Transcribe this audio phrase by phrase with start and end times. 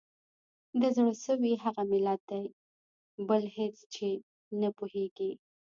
[0.79, 2.43] د زړه سوي هغه ملت دی
[3.27, 4.09] بل په هیڅ چي
[4.59, 5.31] نه پوهیږي